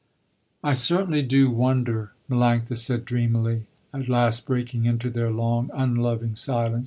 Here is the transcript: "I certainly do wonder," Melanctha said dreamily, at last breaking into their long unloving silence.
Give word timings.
"I 0.63 0.73
certainly 0.73 1.21
do 1.21 1.51
wonder," 1.51 2.13
Melanctha 2.27 2.75
said 2.75 3.05
dreamily, 3.05 3.67
at 3.93 4.09
last 4.09 4.47
breaking 4.47 4.85
into 4.87 5.11
their 5.11 5.29
long 5.29 5.69
unloving 5.75 6.35
silence. 6.35 6.79